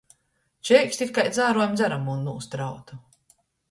[0.69, 3.05] Čeikst, it kai dzāruojam dzaramū nūst rautu.